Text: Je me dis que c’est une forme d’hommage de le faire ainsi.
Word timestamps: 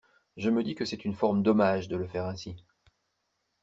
Je 0.35 0.49
me 0.49 0.63
dis 0.63 0.73
que 0.73 0.83
c’est 0.83 1.05
une 1.05 1.13
forme 1.13 1.43
d’hommage 1.43 1.87
de 1.87 1.95
le 1.95 2.07
faire 2.07 2.25
ainsi. 2.25 2.55